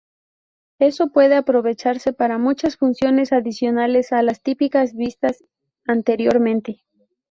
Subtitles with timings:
[0.79, 5.43] Eso puede aprovecharse para muchas funciones adicionales a las típicas vistas
[5.85, 6.83] anteriormente.